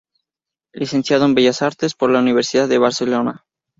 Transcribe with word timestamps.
Licenciado 0.73 1.25
en 1.25 1.35
Bellas 1.35 1.61
Artes 1.61 1.93
por 1.93 2.09
la 2.09 2.17
Universidad 2.17 2.67
de 2.67 2.79
Barcelona. 2.79 3.45